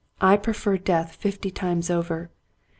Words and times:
I 0.19 0.35
prefer 0.35 0.79
death 0.79 1.13
fifty 1.13 1.51
times 1.51 1.91
over. 1.91 2.31